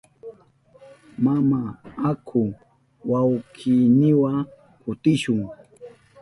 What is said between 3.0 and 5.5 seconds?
wawkiyniwa kutishun.